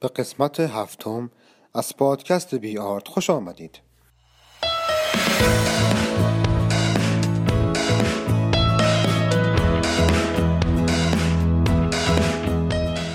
[0.00, 1.30] به قسمت هفتم
[1.74, 3.80] از پادکست بی آرت خوش آمدید.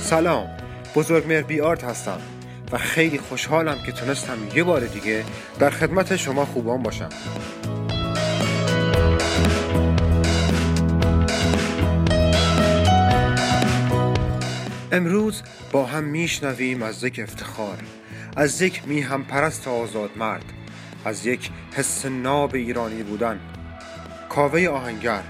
[0.00, 0.48] سلام
[0.94, 2.20] بزرگمهر بی آرت هستم
[2.72, 5.24] و خیلی خوشحالم که تونستم یه بار دیگه
[5.58, 7.08] در خدمت شما خوبان باشم.
[14.92, 17.78] امروز با هم میشنویم از یک افتخار
[18.36, 20.44] از یک میهم پرست آزاد مرد
[21.04, 23.40] از یک حس ناب ایرانی بودن
[24.28, 25.22] کاوه آهنگر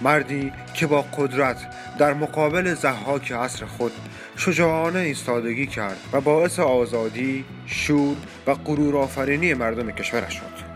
[0.00, 1.56] مردی که با قدرت
[1.98, 3.92] در مقابل زحاک عصر خود
[4.36, 10.74] شجاعانه ایستادگی کرد و باعث آزادی، شور و غرور آفرینی مردم کشورش شد.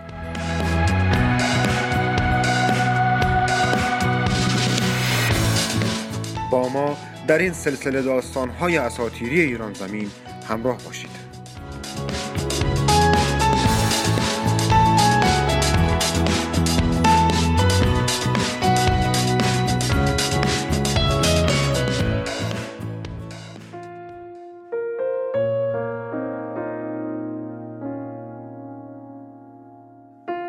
[6.50, 6.96] با ما
[7.28, 10.10] در این سلسله داستانهای اساتیری ایران زمین
[10.48, 11.10] همراه باشید.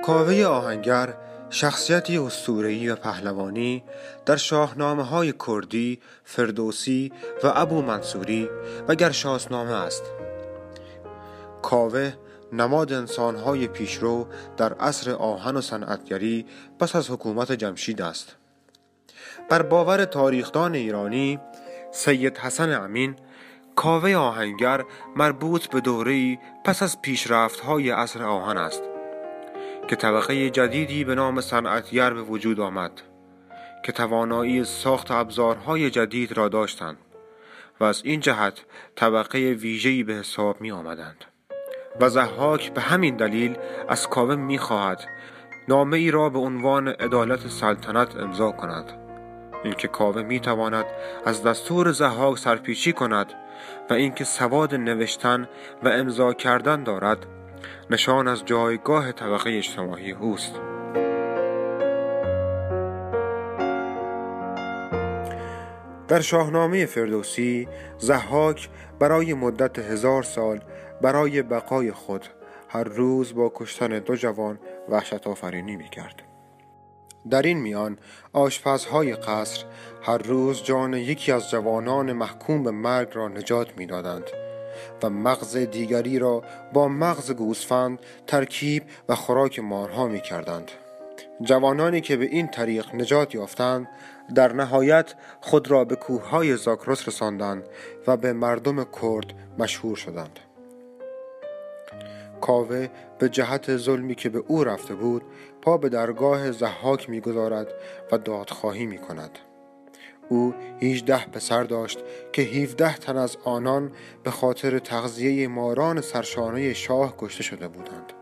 [0.06, 1.14] کاوه آهنگر
[1.50, 3.84] شخصیتی اسطوره‌ای و پهلوانی
[4.26, 7.12] در شاهنامه های کردی، فردوسی
[7.44, 8.50] و ابو منصوری
[8.88, 10.04] و گرشاسنامه است.
[11.62, 12.14] کاوه
[12.54, 16.46] نماد انسانهای پیشرو در عصر آهن و صنعتگری
[16.80, 18.36] پس از حکومت جمشید است.
[19.50, 21.40] بر باور تاریخدان ایرانی
[21.92, 23.16] سید حسن امین
[23.76, 24.84] کاوه آهنگر
[25.16, 28.89] مربوط به دوره‌ای پس از پیشرفت‌های عصر آهن است.
[29.90, 32.92] که طبقه جدیدی به نام صنعتگر به وجود آمد
[33.84, 36.98] که توانایی ساخت ابزارهای جدید را داشتند
[37.80, 41.26] و از این جهت طبقه ویژه‌ای به حساب می آمدند
[42.02, 45.04] و زحاک به همین دلیل از کاوه می خواهد
[45.68, 48.94] نامه ای را به عنوان عدالت سلطنت امضا کند.
[49.64, 50.86] اینکه کاوه می تواند
[51.26, 53.34] از دستور زحاک سرپیچی کند
[53.90, 55.48] و اینکه سواد نوشتن
[55.84, 57.26] و امضا کردن دارد
[57.90, 60.56] نشان از جایگاه طبقه اجتماعی اوست
[66.08, 70.60] در شاهنامه فردوسی زحاک برای مدت هزار سال
[71.02, 72.26] برای بقای خود
[72.70, 74.60] هر روز با کشتن دو جوان
[74.90, 76.22] وحشت آفرینی می کرد.
[77.30, 77.98] در این میان
[78.34, 79.66] آشپزهای قصر
[80.02, 84.49] هر روز جان یکی از جوانان محکوم به مرگ را نجات می‌دادند
[85.04, 90.72] و مغز دیگری را با مغز گوسفند ترکیب و خوراک مارها می کردند.
[91.42, 93.88] جوانانی که به این طریق نجات یافتند
[94.36, 97.64] در نهایت خود را به کوههای زاکروس رساندند
[98.08, 100.40] و به مردم کرد مشهور شدند.
[102.42, 102.88] کاوه
[103.20, 105.22] به جهت ظلمی که به او رفته بود
[105.62, 107.68] پا به درگاه زحاک می‌گذارد
[108.12, 109.40] و دادخواهی می کند.
[110.30, 112.00] او 18 پسر داشت
[112.34, 113.92] که 17 تن از آنان
[114.24, 118.14] به خاطر تغذیه ماران سرشانه شاه کشته شده بودند.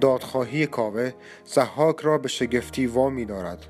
[0.00, 1.12] دادخواهی کاوه
[1.44, 3.66] زحاک را به شگفتی وامی دارد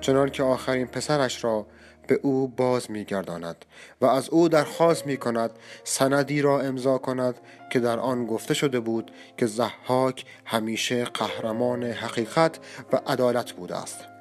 [0.00, 1.66] چنان که آخرین پسرش را
[2.06, 3.64] به او باز میگرداند
[4.00, 5.50] و از او درخواست می کند
[5.84, 7.34] سندی را امضا کند
[7.72, 12.58] که در آن گفته شده بود که زحاک همیشه قهرمان حقیقت
[12.92, 14.15] و عدالت بوده است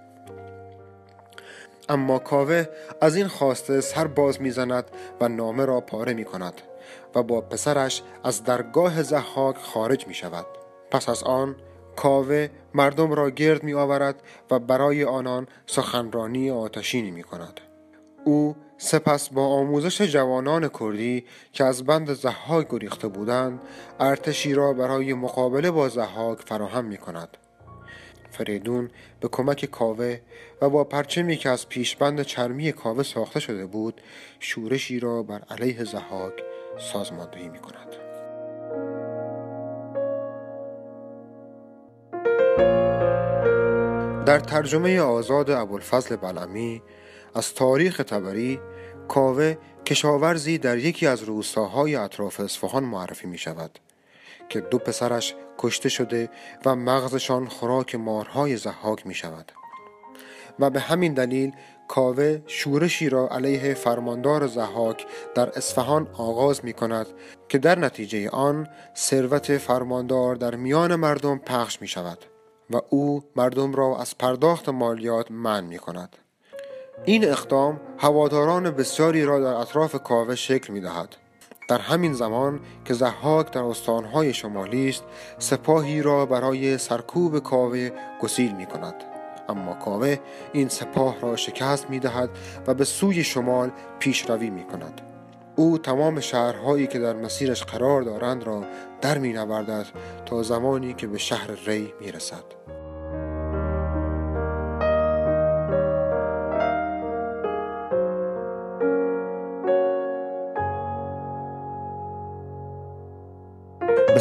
[1.90, 2.66] اما کاوه
[3.02, 4.86] از این خواسته سر باز می‌زند
[5.22, 6.62] و نامه را پاره می کند
[7.16, 10.46] و با پسرش از درگاه زحاک خارج می شود
[10.92, 11.56] پس از آن
[11.96, 17.60] کاوه مردم را گرد می آورد و برای آنان سخنرانی آتشینی می کند
[18.26, 23.62] او سپس با آموزش جوانان کردی که از بند زحاک گریخته بودند
[24.00, 27.38] ارتشی را برای مقابله با زحاک فراهم می کند
[28.38, 30.20] فریدون به کمک کاوه
[30.62, 34.02] و با پرچمی که از پیشبند چرمی کاوه ساخته شده بود
[34.40, 36.34] شورشی را بر علیه زحاک
[36.94, 37.96] سازماندهی می کند.
[44.26, 46.82] در ترجمه آزاد ابوالفضل بلعمی
[47.36, 48.60] از تاریخ تبری
[49.08, 49.56] کاوه
[49.86, 53.80] کشاورزی در یکی از روستاهای اطراف اصفهان معرفی می شود
[54.50, 56.30] که دو پسرش کشته شده
[56.66, 59.52] و مغزشان خوراک مارهای زحاک می شود
[60.60, 61.52] و به همین دلیل
[61.88, 65.06] کاوه شورشی را علیه فرماندار زحاک
[65.36, 67.08] در اصفهان آغاز می کند
[67.50, 72.26] که در نتیجه آن ثروت فرماندار در میان مردم پخش می شود
[72.70, 76.16] و او مردم را از پرداخت مالیات من می کند
[77.06, 81.16] این اقدام هواداران بسیاری را در اطراف کاوه شکل می دهد.
[81.68, 85.04] در همین زمان که زحاک در استانهای شمالی است
[85.38, 87.90] سپاهی را برای سرکوب کاوه
[88.22, 88.96] گسیل می کند
[89.50, 90.18] اما کاوه
[90.54, 92.30] این سپاه را شکست می دهد
[92.68, 95.02] و به سوی شمال پیشروی می کند
[95.56, 98.64] او تمام شهرهایی که در مسیرش قرار دارند را
[99.02, 99.34] در می
[100.26, 102.75] تا زمانی که به شهر ری می رسد.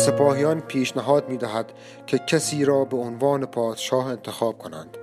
[0.05, 1.73] سپاهیان پیشنهاد می دهد
[2.07, 4.97] که کسی را به عنوان پادشاه انتخاب کنند.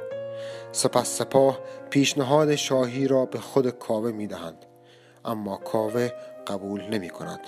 [0.71, 1.59] سپس سپاه
[1.89, 4.65] پیشنهاد شاهی را به خود کاوه می دهند
[5.25, 6.09] اما کاوه
[6.47, 7.39] قبول نمی کند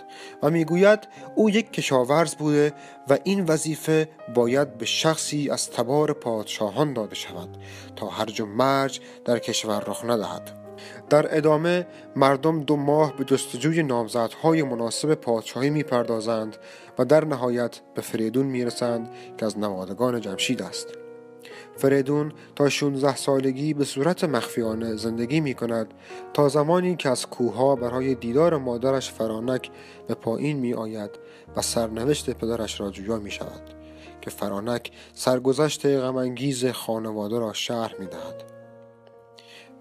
[0.43, 0.99] و می‌گوید
[1.35, 2.73] او یک کشاورز بوده
[3.09, 7.57] و این وظیفه باید به شخصی از تبار پادشاهان داده شود
[7.95, 10.62] تا هرج و مرج در کشور رخ ندهد.
[11.09, 16.57] در ادامه مردم دو ماه به جستجوی نامزدهای مناسب پادشاهی می‌پردازند
[16.99, 20.87] و در نهایت به فریدون می‌رسند که از نوادگان جمشید است
[21.77, 25.93] فریدون تا 16 سالگی به صورت مخفیانه زندگی می کند
[26.33, 29.71] تا زمانی که از کوها برای دیدار مادرش فرانک
[30.07, 31.11] به پایین می آید
[31.55, 33.61] و سرنوشت پدرش را جویا می شود
[34.21, 38.52] که فرانک سرگذشت غمانگیز خانواده را شهر می دهد.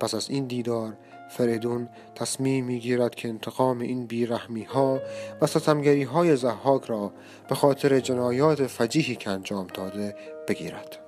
[0.00, 0.96] پس از این دیدار
[1.30, 5.00] فریدون تصمیم می گیرد که انتقام این بیرحمی ها
[5.40, 7.12] و ستمگری های زحاک را
[7.48, 10.14] به خاطر جنایات فجیحی که انجام داده
[10.48, 10.98] بگیرد.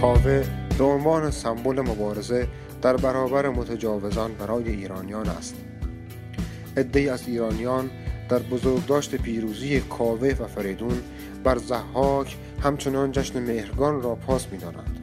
[0.00, 2.48] کاوه به عنوان سمبل مبارزه
[2.82, 5.54] در برابر متجاوزان برای ایرانیان است.
[6.76, 7.90] عدهای از ایرانیان
[8.28, 11.02] در بزرگداشت پیروزی کاوه و فریدون
[11.44, 14.99] بر زحاک همچنان جشن مهرگان را پاس می‌دانند.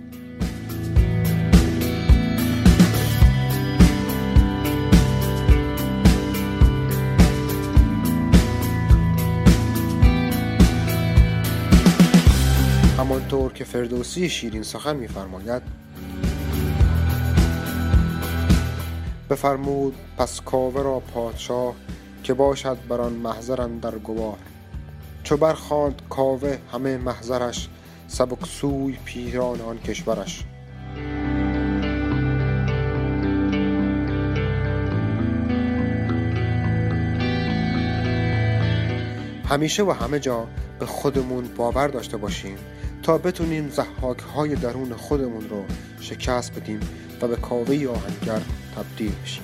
[13.47, 15.61] همانطور که فردوسی شیرین سخن میفرماید.
[19.29, 21.75] بفرمود پس کاوه را پادشاه
[22.23, 24.37] که باشد بر آن محضرن در گواه.
[25.23, 27.69] چو برخواند کاوه همه محضرش
[28.07, 30.43] سبک سوی پیران آن کشورش.
[39.49, 40.47] همیشه و همه جا
[40.79, 42.57] به خودمون باور داشته باشیم.
[43.07, 45.65] تا بتونیم زحاک های درون خودمون رو
[45.99, 46.79] شکست بدیم
[47.21, 48.41] و به کاوه آهنگر
[48.75, 49.43] تبدیل بشیم.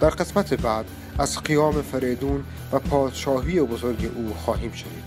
[0.00, 0.84] در قسمت بعد
[1.18, 5.04] از قیام فریدون و پادشاهی بزرگ او خواهیم شنید.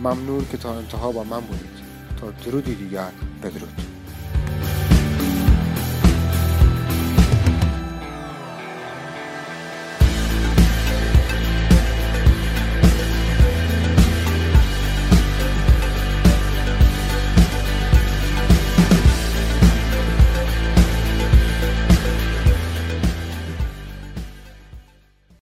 [0.00, 1.76] ممنون که تا انتها با من بودید.
[2.20, 3.10] تا درودی دیگر
[3.42, 3.95] بدرود.